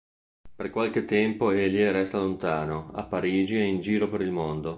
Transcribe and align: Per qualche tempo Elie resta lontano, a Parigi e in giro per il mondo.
Per 0.55 0.71
qualche 0.71 1.05
tempo 1.05 1.51
Elie 1.51 1.91
resta 1.91 2.17
lontano, 2.17 2.89
a 2.95 3.03
Parigi 3.03 3.57
e 3.59 3.65
in 3.65 3.81
giro 3.81 4.09
per 4.09 4.21
il 4.21 4.31
mondo. 4.31 4.69